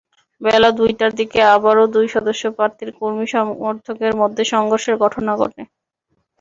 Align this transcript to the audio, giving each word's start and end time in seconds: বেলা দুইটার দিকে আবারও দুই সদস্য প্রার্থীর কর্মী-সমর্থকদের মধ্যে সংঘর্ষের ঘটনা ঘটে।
বেলা 0.41 0.69
দুইটার 0.79 1.11
দিকে 1.19 1.39
আবারও 1.55 1.85
দুই 1.95 2.07
সদস্য 2.15 2.43
প্রার্থীর 2.57 2.89
কর্মী-সমর্থকদের 2.99 4.13
মধ্যে 4.21 4.43
সংঘর্ষের 4.53 4.95
ঘটনা 5.03 5.31
ঘটে। 5.37 5.61